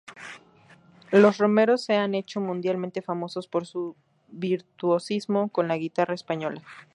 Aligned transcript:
Los 1.11 1.37
Romeros 1.37 1.83
se 1.85 1.93
han 1.93 2.15
hecho 2.15 2.41
mundialmente 2.41 3.03
famosos 3.03 3.47
por 3.47 3.67
su 3.67 3.95
virtuosismo 4.29 5.49
con 5.49 5.67
la 5.67 5.77
guitarra 5.77 6.15
española. 6.15 6.63